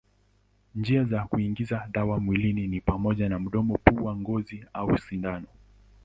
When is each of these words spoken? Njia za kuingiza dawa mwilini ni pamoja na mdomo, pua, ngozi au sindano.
Njia 0.75 1.03
za 1.05 1.23
kuingiza 1.23 1.87
dawa 1.91 2.19
mwilini 2.19 2.67
ni 2.67 2.81
pamoja 2.81 3.29
na 3.29 3.39
mdomo, 3.39 3.77
pua, 3.85 4.15
ngozi 4.15 4.65
au 4.73 4.97
sindano. 4.97 5.47